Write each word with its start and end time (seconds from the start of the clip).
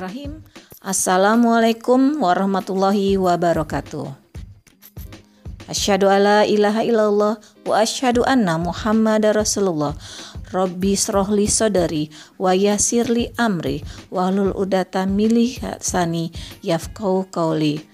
Bismillahirrahmanirrahim. 0.00 0.32
Assalamualaikum 0.80 2.00
warahmatullahi 2.24 3.20
wabarakatuh. 3.20 4.08
Asyhadu 5.68 6.08
alla 6.08 6.48
ilaha 6.48 6.80
illallah 6.80 7.36
wa 7.68 7.74
asyhadu 7.76 8.24
anna 8.24 8.56
Muhammadar 8.56 9.36
Rasulullah. 9.36 9.92
Rabbi 10.56 10.96
srohli 10.96 11.44
sodari 11.52 12.08
wa 12.40 12.56
yasirli 12.56 13.36
amri 13.36 13.84
wahlul 14.08 14.56
udata 14.56 15.04
milih 15.04 15.60
sani 15.84 16.32
yafkau 16.64 17.28
kauli. 17.28 17.84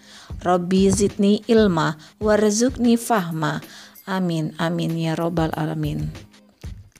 Rabbi 0.46 0.86
zidni 0.94 1.42
ilma 1.50 1.98
warzuqni 2.22 2.94
fahma. 2.94 3.58
Amin 4.06 4.54
amin 4.62 4.94
ya 4.94 5.18
robbal 5.18 5.50
alamin. 5.58 6.06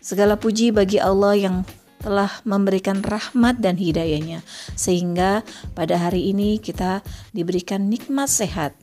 Segala 0.02 0.34
puji 0.34 0.74
bagi 0.74 0.98
Allah 0.98 1.38
yang 1.38 1.56
telah 2.00 2.30
memberikan 2.46 3.00
rahmat 3.00 3.60
dan 3.60 3.77
hidayahnya 3.80 4.45
sehingga 4.77 5.42
pada 5.73 5.96
hari 5.96 6.30
ini 6.30 6.60
kita 6.60 7.00
diberikan 7.32 7.88
nikmat 7.88 8.28
sehat 8.28 8.77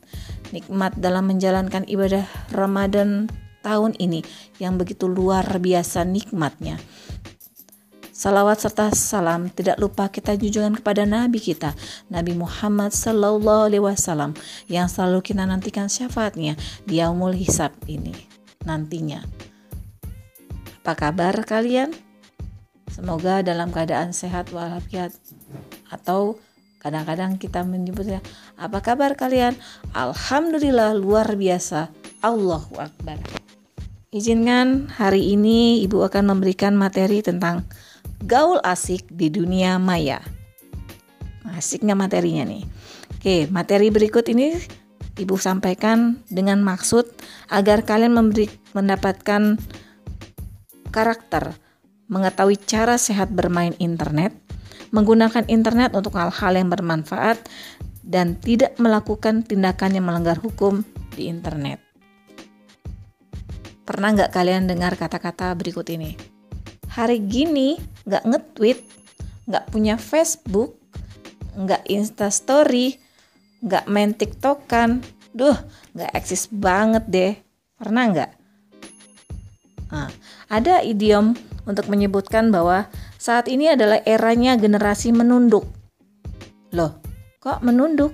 nikmat 0.50 0.94
dalam 0.98 1.30
menjalankan 1.30 1.86
ibadah 1.88 2.26
Ramadan 2.52 3.30
tahun 3.64 3.96
ini 3.96 4.22
yang 4.60 4.76
begitu 4.76 5.08
luar 5.08 5.46
biasa 5.58 6.04
nikmatnya 6.04 6.78
Salawat 8.14 8.62
serta 8.62 8.94
salam 8.94 9.50
tidak 9.50 9.74
lupa 9.82 10.06
kita 10.06 10.38
junjungan 10.38 10.78
kepada 10.78 11.02
Nabi 11.02 11.42
kita, 11.42 11.74
Nabi 12.06 12.38
Muhammad 12.38 12.94
Sallallahu 12.94 13.66
Alaihi 13.66 13.82
Wasallam, 13.82 14.38
yang 14.70 14.86
selalu 14.86 15.18
kita 15.18 15.42
nantikan 15.42 15.90
syafaatnya 15.90 16.54
di 16.86 17.02
yaumul 17.02 17.34
hisab 17.34 17.74
ini 17.90 18.14
nantinya. 18.62 19.18
Apa 20.86 20.94
kabar 20.94 21.42
kalian? 21.42 22.03
Semoga 22.94 23.42
dalam 23.42 23.74
keadaan 23.74 24.14
sehat 24.14 24.54
walafiat 24.54 25.10
atau 25.90 26.38
kadang-kadang 26.78 27.42
kita 27.42 27.66
menyebutnya 27.66 28.22
apa 28.54 28.78
kabar 28.86 29.18
kalian? 29.18 29.58
Alhamdulillah 29.98 30.94
luar 30.94 31.34
biasa. 31.34 31.90
Allahu 32.22 32.78
Akbar. 32.78 33.18
Izinkan 34.14 34.86
hari 34.94 35.34
ini 35.34 35.82
Ibu 35.82 36.06
akan 36.06 36.38
memberikan 36.38 36.78
materi 36.78 37.18
tentang 37.18 37.66
gaul 38.22 38.62
asik 38.62 39.10
di 39.10 39.26
dunia 39.26 39.82
maya. 39.82 40.22
Asik 41.50 41.82
nggak 41.82 41.98
materinya 41.98 42.46
nih? 42.46 42.62
Oke, 43.18 43.50
materi 43.50 43.90
berikut 43.90 44.22
ini 44.30 44.54
Ibu 45.18 45.34
sampaikan 45.34 46.22
dengan 46.30 46.62
maksud 46.62 47.10
agar 47.50 47.82
kalian 47.82 48.14
memberi, 48.14 48.46
mendapatkan 48.70 49.58
karakter 50.94 51.63
mengetahui 52.08 52.60
cara 52.60 53.00
sehat 53.00 53.32
bermain 53.32 53.72
internet, 53.80 54.32
menggunakan 54.92 55.44
internet 55.48 55.96
untuk 55.96 56.14
hal-hal 56.14 56.52
yang 56.54 56.68
bermanfaat, 56.68 57.40
dan 58.04 58.36
tidak 58.36 58.76
melakukan 58.76 59.40
tindakan 59.40 59.96
yang 59.96 60.04
melanggar 60.06 60.36
hukum 60.36 60.84
di 61.16 61.32
internet. 61.32 61.80
Pernah 63.84 64.16
nggak 64.16 64.32
kalian 64.32 64.64
dengar 64.68 64.96
kata-kata 64.96 65.52
berikut 65.56 65.88
ini? 65.92 66.16
Hari 66.92 67.20
gini 67.24 67.76
nggak 68.04 68.24
nge-tweet, 68.28 68.80
nggak 69.48 69.64
punya 69.72 69.96
Facebook, 70.00 70.80
nggak 71.56 71.84
instastory, 71.88 72.96
nggak 73.64 73.84
main 73.88 74.12
tiktokan, 74.12 75.04
duh 75.32 75.56
nggak 75.96 76.12
eksis 76.16 76.48
banget 76.52 77.04
deh. 77.08 77.32
Pernah 77.76 78.04
nggak? 78.12 78.30
Nah, 79.92 80.08
ada 80.48 80.84
idiom 80.84 81.36
untuk 81.64 81.88
menyebutkan 81.88 82.52
bahwa 82.52 82.88
saat 83.16 83.48
ini 83.48 83.72
adalah 83.72 84.00
eranya 84.04 84.56
generasi 84.60 85.12
menunduk. 85.12 85.64
Loh, 86.76 87.00
kok 87.40 87.64
menunduk? 87.64 88.12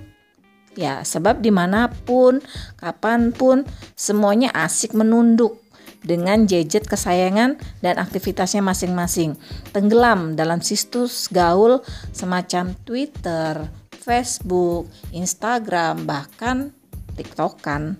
Ya, 0.79 1.03
sebab 1.03 1.43
di 1.43 1.51
mana 1.51 1.91
pun, 1.91 2.39
kapan 2.79 3.35
pun, 3.35 3.67
semuanya 3.99 4.55
asik 4.55 4.95
menunduk 4.95 5.59
dengan 6.01 6.49
gadget 6.49 6.87
kesayangan 6.87 7.59
dan 7.83 7.95
aktivitasnya 7.99 8.63
masing-masing. 8.63 9.37
Tenggelam 9.75 10.39
dalam 10.39 10.63
situs 10.63 11.27
gaul 11.27 11.83
semacam 12.15 12.73
Twitter, 12.87 13.67
Facebook, 14.01 14.89
Instagram, 15.13 16.07
bahkan 16.07 16.71
TikTokan. 17.19 17.99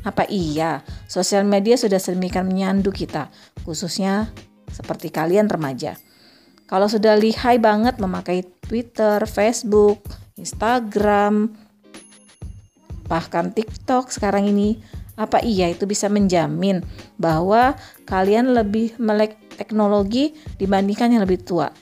Apa 0.00 0.24
iya 0.32 0.80
sosial 1.10 1.42
media 1.42 1.74
sudah 1.74 1.98
sedemikian 1.98 2.46
menyandu 2.46 2.94
kita, 2.94 3.34
khususnya 3.66 4.30
seperti 4.70 5.10
kalian 5.10 5.50
remaja? 5.50 5.98
Kalau 6.70 6.86
sudah 6.86 7.18
lihai 7.18 7.58
banget 7.58 7.98
memakai 7.98 8.46
Twitter, 8.62 9.18
Facebook, 9.26 10.06
Instagram, 10.38 11.50
bahkan 13.10 13.50
TikTok 13.50 14.14
sekarang 14.14 14.46
ini, 14.46 14.78
apa 15.18 15.42
iya 15.42 15.66
itu 15.66 15.82
bisa 15.82 16.06
menjamin 16.06 16.86
bahwa 17.18 17.74
kalian 18.06 18.54
lebih 18.54 18.94
melek 19.02 19.34
teknologi 19.58 20.38
dibandingkan 20.62 21.10
yang 21.10 21.26
lebih 21.26 21.42
tua? 21.42 21.74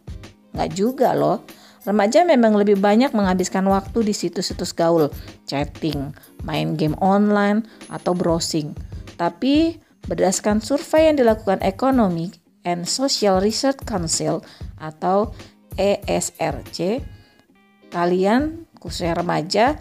Nggak 0.56 0.70
juga 0.72 1.12
loh. 1.12 1.44
Remaja 1.84 2.24
memang 2.24 2.56
lebih 2.56 2.80
banyak 2.80 3.12
menghabiskan 3.12 3.64
waktu 3.68 4.08
di 4.08 4.12
situs-situs 4.16 4.72
gaul, 4.72 5.12
chatting, 5.44 6.16
main 6.44 6.76
game 6.80 6.96
online, 7.00 7.64
atau 7.92 8.12
browsing. 8.16 8.87
Tapi 9.18 9.76
berdasarkan 10.06 10.62
survei 10.62 11.10
yang 11.10 11.18
dilakukan 11.18 11.58
Economic 11.60 12.38
and 12.62 12.86
Social 12.86 13.42
Research 13.42 13.82
Council 13.82 14.40
atau 14.78 15.34
ESRC, 15.74 17.02
kalian 17.90 18.66
khususnya 18.78 19.18
remaja 19.18 19.76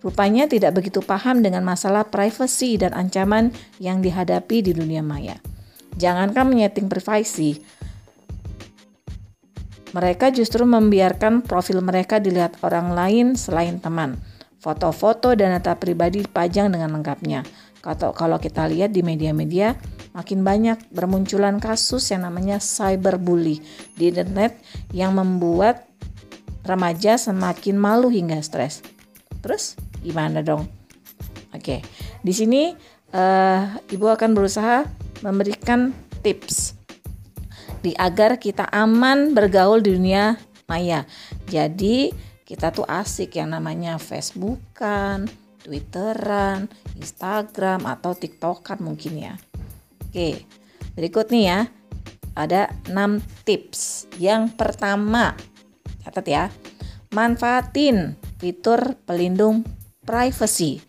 rupanya 0.00 0.46
tidak 0.46 0.78
begitu 0.78 1.04
paham 1.04 1.42
dengan 1.42 1.66
masalah 1.66 2.06
privasi 2.08 2.78
dan 2.80 2.94
ancaman 2.94 3.52
yang 3.82 4.00
dihadapi 4.00 4.64
di 4.64 4.72
dunia 4.72 5.04
maya. 5.04 5.36
Jangankan 5.98 6.46
menyeting 6.46 6.86
privasi, 6.86 7.58
mereka 9.96 10.28
justru 10.28 10.62
membiarkan 10.62 11.42
profil 11.42 11.80
mereka 11.80 12.20
dilihat 12.20 12.60
orang 12.60 12.92
lain 12.94 13.26
selain 13.34 13.80
teman. 13.80 14.20
Foto-foto 14.58 15.32
dan 15.38 15.54
data 15.58 15.78
pribadi 15.78 16.22
dipajang 16.22 16.70
dengan 16.70 16.94
lengkapnya. 16.98 17.46
Kalau 17.78 18.10
kalau 18.10 18.38
kita 18.42 18.66
lihat 18.66 18.90
di 18.90 19.06
media-media, 19.06 19.78
makin 20.16 20.42
banyak 20.42 20.90
bermunculan 20.90 21.62
kasus 21.62 22.10
yang 22.10 22.26
namanya 22.26 22.58
cyberbully 22.58 23.62
di 23.94 24.10
internet 24.10 24.58
yang 24.90 25.14
membuat 25.14 25.86
remaja 26.66 27.16
semakin 27.16 27.78
malu 27.78 28.10
hingga 28.10 28.42
stres. 28.42 28.82
Terus 29.40 29.78
gimana 30.02 30.42
dong? 30.42 30.66
Oke, 31.54 31.80
di 32.20 32.32
sini 32.34 32.74
uh, 33.14 33.78
ibu 33.88 34.06
akan 34.10 34.30
berusaha 34.36 34.84
memberikan 35.24 35.94
tips 36.20 36.76
di 37.80 37.94
agar 37.94 38.36
kita 38.36 38.66
aman 38.68 39.32
bergaul 39.32 39.80
di 39.80 39.94
dunia 39.94 40.36
maya. 40.66 41.06
Jadi 41.48 42.12
kita 42.44 42.72
tuh 42.74 42.84
asik 42.84 43.38
yang 43.38 43.54
namanya 43.54 43.96
Facebookan, 43.96 45.28
Twitteran, 45.68 46.72
Instagram 46.96 47.84
atau 47.84 48.16
TikTokan 48.16 48.80
mungkin 48.80 49.20
ya. 49.20 49.36
Oke, 50.08 50.48
berikut 50.96 51.28
nih 51.28 51.44
ya. 51.44 51.60
Ada 52.32 52.72
6 52.88 53.20
tips. 53.44 54.08
Yang 54.16 54.56
pertama, 54.56 55.36
catat 56.00 56.24
ya. 56.24 56.44
Manfaatin 57.12 58.16
fitur 58.40 58.96
pelindung 59.04 59.68
privacy. 60.08 60.80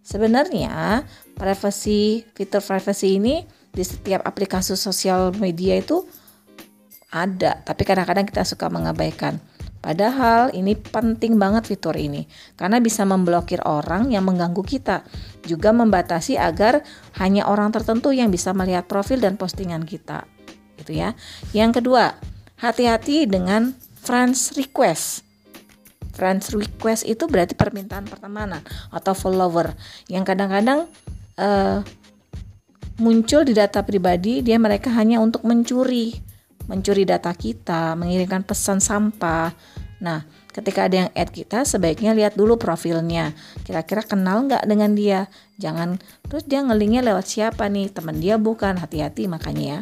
Sebenarnya 0.00 1.04
privacy 1.36 2.24
fitur 2.32 2.64
privacy 2.64 3.20
ini 3.20 3.44
di 3.68 3.84
setiap 3.84 4.24
aplikasi 4.24 4.72
sosial 4.80 5.36
media 5.36 5.76
itu 5.76 6.08
ada, 7.12 7.60
tapi 7.60 7.84
kadang-kadang 7.84 8.24
kita 8.24 8.42
suka 8.48 8.72
mengabaikan. 8.72 9.36
Padahal 9.84 10.48
ini 10.56 10.80
penting 10.80 11.36
banget 11.36 11.68
fitur 11.68 11.92
ini 11.92 12.24
karena 12.56 12.80
bisa 12.80 13.04
memblokir 13.04 13.60
orang 13.68 14.08
yang 14.08 14.24
mengganggu 14.24 14.64
kita, 14.64 15.04
juga 15.44 15.76
membatasi 15.76 16.40
agar 16.40 16.80
hanya 17.20 17.44
orang 17.44 17.68
tertentu 17.68 18.08
yang 18.16 18.32
bisa 18.32 18.56
melihat 18.56 18.88
profil 18.88 19.20
dan 19.20 19.36
postingan 19.36 19.84
kita. 19.84 20.24
Gitu 20.80 20.96
ya. 20.96 21.12
Yang 21.52 21.84
kedua, 21.84 22.16
hati-hati 22.64 23.28
dengan 23.28 23.76
friends 24.00 24.56
request. 24.56 25.20
Friends 26.16 26.56
request 26.56 27.04
itu 27.04 27.28
berarti 27.28 27.52
permintaan 27.52 28.08
pertemanan 28.08 28.64
atau 28.88 29.12
follower 29.12 29.76
yang 30.08 30.24
kadang-kadang 30.24 30.88
uh, 31.36 31.84
muncul 32.96 33.44
di 33.44 33.52
data 33.52 33.84
pribadi 33.84 34.40
dia 34.40 34.56
mereka 34.56 34.88
hanya 34.96 35.20
untuk 35.20 35.44
mencuri 35.44 36.23
mencuri 36.66 37.04
data 37.04 37.32
kita, 37.32 37.96
mengirimkan 37.96 38.44
pesan 38.44 38.80
sampah. 38.80 39.52
Nah, 40.00 40.26
ketika 40.52 40.84
ada 40.88 41.06
yang 41.06 41.10
add 41.16 41.32
kita, 41.32 41.64
sebaiknya 41.64 42.12
lihat 42.12 42.36
dulu 42.36 42.60
profilnya. 42.60 43.32
Kira-kira 43.64 44.04
kenal 44.04 44.44
nggak 44.44 44.64
dengan 44.68 44.92
dia? 44.92 45.26
Jangan 45.56 45.96
terus 46.28 46.44
dia 46.44 46.60
ngelingnya 46.60 47.04
lewat 47.04 47.24
siapa 47.24 47.68
nih? 47.68 47.92
Teman 47.92 48.20
dia 48.20 48.36
bukan, 48.36 48.76
hati-hati 48.76 49.28
makanya 49.30 49.64
ya. 49.64 49.78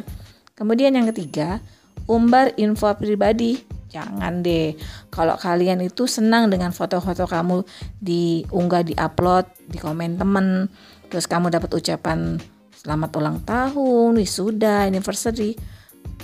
Kemudian 0.53 0.95
yang 0.95 1.09
ketiga, 1.09 1.59
umbar 2.07 2.55
info 2.55 2.93
pribadi 2.95 3.63
Jangan 3.93 4.41
deh. 4.41 4.73
Kalau 5.13 5.37
kalian 5.37 5.85
itu 5.85 6.09
senang 6.09 6.49
dengan 6.49 6.73
foto-foto 6.73 7.29
kamu 7.29 7.61
diunggah, 8.01 8.81
di-upload, 8.81 9.45
di 9.69 9.77
komen 9.77 10.17
temen, 10.17 10.65
terus 11.13 11.29
kamu 11.29 11.53
dapat 11.53 11.69
ucapan 11.77 12.41
selamat 12.73 13.09
ulang 13.21 13.37
tahun, 13.45 14.17
wisuda, 14.17 14.89
anniversary. 14.89 15.53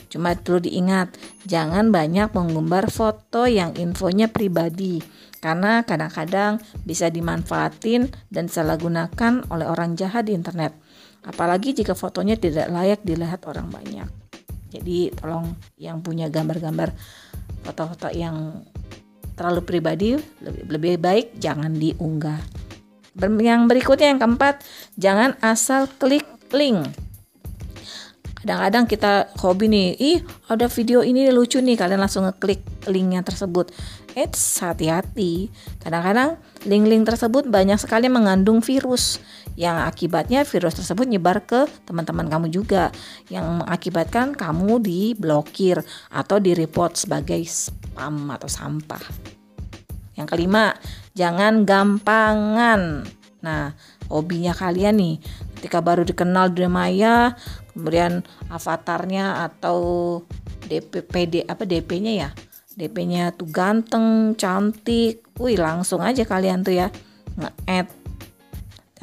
Cuma 0.09 0.33
perlu 0.33 0.65
diingat, 0.65 1.13
jangan 1.45 1.93
banyak 1.93 2.33
mengumbar 2.33 2.89
foto 2.89 3.45
yang 3.45 3.77
infonya 3.77 4.25
pribadi 4.33 4.99
karena 5.39 5.85
kadang-kadang 5.87 6.59
bisa 6.83 7.07
dimanfaatin 7.07 8.11
dan 8.27 8.51
salah 8.51 8.75
gunakan 8.75 9.45
oleh 9.47 9.69
orang 9.69 9.95
jahat 9.95 10.27
di 10.27 10.35
internet. 10.35 10.75
Apalagi 11.23 11.77
jika 11.77 11.93
fotonya 11.95 12.35
tidak 12.35 12.67
layak 12.73 13.05
dilihat 13.05 13.45
orang 13.47 13.69
banyak. 13.69 14.09
Jadi 14.69 15.13
tolong 15.13 15.55
yang 15.77 16.01
punya 16.01 16.29
gambar-gambar 16.29 16.93
foto-foto 17.65 18.09
yang 18.13 18.65
terlalu 19.33 19.61
pribadi 19.63 20.19
lebih, 20.43 20.63
lebih 20.67 20.95
baik 20.99 21.27
jangan 21.39 21.71
diunggah. 21.73 22.39
Yang 23.19 23.61
berikutnya 23.67 24.15
yang 24.15 24.19
keempat, 24.21 24.63
jangan 24.95 25.35
asal 25.41 25.87
klik 25.99 26.27
link. 26.51 27.08
Kadang-kadang 28.39 28.87
kita 28.87 29.13
hobi 29.43 29.67
nih, 29.67 29.87
ih 29.99 30.19
ada 30.47 30.71
video 30.71 31.03
ini 31.03 31.27
lucu 31.27 31.59
nih, 31.59 31.75
kalian 31.75 31.99
langsung 31.99 32.23
ngeklik 32.23 32.63
linknya 32.87 33.19
tersebut. 33.19 33.75
Eits, 34.15 34.63
hati-hati. 34.63 35.51
Kadang-kadang 35.83 36.39
link-link 36.63 37.03
tersebut 37.03 37.51
banyak 37.51 37.75
sekali 37.75 38.07
mengandung 38.07 38.63
virus 38.63 39.19
yang 39.59 39.83
akibatnya 39.83 40.47
virus 40.47 40.79
tersebut 40.79 41.03
nyebar 41.03 41.43
ke 41.43 41.67
teman-teman 41.83 42.31
kamu 42.31 42.47
juga 42.47 42.95
yang 43.27 43.59
mengakibatkan 43.59 44.31
kamu 44.31 44.79
diblokir 44.79 45.83
atau 46.07 46.39
direport 46.39 46.95
sebagai 46.95 47.43
spam 47.43 48.31
atau 48.31 48.47
sampah. 48.47 49.03
Yang 50.15 50.27
kelima, 50.31 50.79
jangan 51.11 51.67
gampangan. 51.67 53.03
Nah, 53.39 53.71
hobinya 54.11 54.51
kalian 54.51 54.99
nih 54.99 55.15
ketika 55.59 55.83
baru 55.83 56.07
dikenal 56.07 56.55
di 56.55 56.63
maya 56.71 57.35
kemudian 57.75 58.23
avatarnya 58.47 59.43
atau 59.51 59.79
DP 60.71 61.03
PD 61.03 61.33
apa 61.43 61.67
DP-nya 61.67 62.13
ya? 62.15 62.29
DP-nya 62.79 63.35
tuh 63.35 63.51
ganteng 63.51 64.39
cantik. 64.39 65.27
Wih 65.35 65.59
langsung 65.59 65.99
aja 65.99 66.23
kalian 66.23 66.63
tuh 66.63 66.79
ya 66.79 66.87
nge-add. 67.35 67.91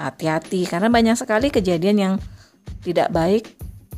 Hati-hati 0.01 0.65
karena 0.65 0.89
banyak 0.89 1.17
sekali 1.17 1.53
kejadian 1.53 1.97
yang 2.01 2.15
tidak 2.81 3.13
baik 3.13 3.45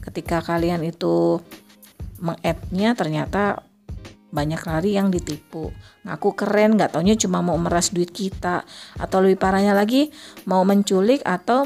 ketika 0.03 0.43
kalian 0.43 0.83
itu 0.83 1.39
meng-add-nya 2.19 2.99
ternyata 2.99 3.63
banyak 4.29 4.61
lari 4.67 4.99
yang 4.99 5.09
ditipu. 5.09 5.73
Ngaku 6.05 6.29
keren 6.37 6.77
nggak 6.77 6.97
taunya 6.97 7.17
cuma 7.17 7.41
mau 7.41 7.57
meras 7.57 7.95
duit 7.95 8.11
kita. 8.13 8.65
Atau 8.99 9.25
lebih 9.25 9.41
parahnya 9.41 9.73
lagi 9.73 10.11
mau 10.45 10.63
menculik 10.67 11.25
atau 11.25 11.65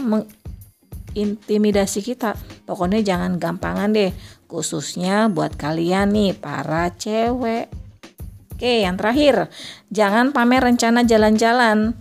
mengintimidasi 1.13 2.01
kita. 2.01 2.33
Pokoknya 2.65 3.05
jangan 3.05 3.37
gampangan 3.37 3.93
deh. 3.93 4.11
Khususnya 4.49 5.29
buat 5.29 5.61
kalian 5.61 6.17
nih 6.17 6.33
para 6.37 6.89
cewek. 6.97 7.69
Oke 8.57 8.85
yang 8.85 8.97
terakhir. 8.97 9.53
Jangan 9.93 10.33
pamer 10.33 10.65
rencana 10.65 11.05
jalan-jalan. 11.05 11.93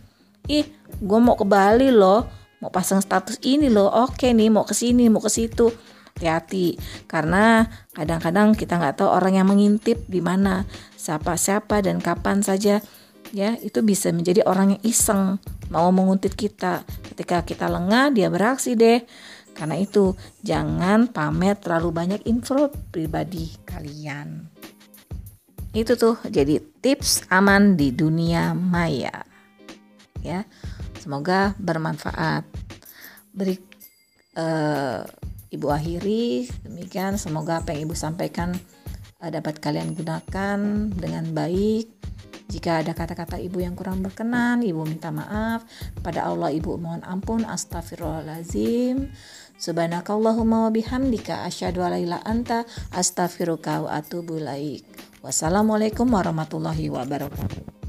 Ih 0.48 0.68
gue 1.04 1.19
mau 1.19 1.36
ke 1.36 1.44
Bali 1.44 1.92
loh. 1.92 2.28
Mau 2.63 2.72
pasang 2.72 3.04
status 3.04 3.40
ini 3.44 3.68
loh. 3.68 3.92
Oke 3.92 4.31
nih 4.31 4.48
mau 4.48 4.63
ke 4.63 4.72
sini 4.72 5.12
mau 5.12 5.19
ke 5.19 5.31
situ. 5.31 5.72
Hati-hati. 6.16 6.75
Karena 7.08 7.68
kadang-kadang 7.96 8.56
kita 8.56 8.80
nggak 8.80 9.04
tahu 9.04 9.10
orang 9.12 9.40
yang 9.40 9.48
mengintip 9.48 10.08
di 10.08 10.19
mana. 10.24 10.63
Siapa-siapa 10.96 11.84
dan 11.84 12.00
kapan 12.00 12.44
saja 12.44 12.84
ya 13.31 13.56
itu 13.63 13.80
bisa 13.81 14.12
menjadi 14.12 14.44
orang 14.45 14.78
yang 14.78 14.81
iseng 14.83 15.39
mau 15.72 15.88
menguntit 15.89 16.36
kita. 16.36 16.83
Ketika 17.12 17.44
kita 17.48 17.72
lengah 17.72 18.12
dia 18.12 18.28
beraksi 18.28 18.75
deh. 18.75 19.04
Karena 19.51 19.75
itu 19.75 20.16
jangan 20.39 21.12
pamer 21.12 21.60
terlalu 21.60 21.92
banyak 21.92 22.22
info 22.24 22.72
pribadi 22.88 23.51
kalian. 23.68 24.48
Itu 25.75 26.00
tuh 26.00 26.19
jadi 26.24 26.60
tips 26.80 27.28
aman 27.28 27.75
di 27.75 27.92
dunia 27.92 28.56
maya. 28.56 29.28
Ya 30.24 30.48
semoga 31.00 31.56
bermanfaat. 31.60 32.48
Beri 33.31 33.60
uh, 34.39 35.04
Ibu 35.51 35.68
akhiri 35.68 36.48
demikian. 36.63 37.19
Semoga 37.19 37.60
apa 37.60 37.75
yang 37.75 37.92
Ibu 37.92 37.95
sampaikan 37.95 38.56
uh, 39.19 39.30
dapat 39.31 39.60
kalian 39.60 39.92
gunakan 40.00 40.60
dengan 40.95 41.27
baik. 41.36 41.92
Jika 42.51 42.83
ada 42.83 42.92
kata-kata 42.92 43.39
Ibu 43.39 43.63
yang 43.63 43.80
kurang 43.80 44.03
berkenan, 44.03 44.59
Ibu 44.59 44.83
minta 44.83 45.07
maaf. 45.07 45.63
Pada 46.03 46.27
Allah 46.27 46.51
Ibu 46.51 46.75
mohon 46.75 47.00
ampun. 47.07 47.48
Astagfirullahalazim. 47.48 49.07
Subhanakallahumma 49.56 50.68
wa 50.68 50.71
bihamdika 50.74 51.48
asyhadu 51.48 51.80
an 51.80 51.95
la 52.03 52.19
anta 52.27 52.68
astaghfiruka 52.92 53.88
wa. 53.88 54.83
Wassalamualaikum 55.24 56.12
warahmatullahi 56.12 56.92
wabarakatuh. 56.92 57.81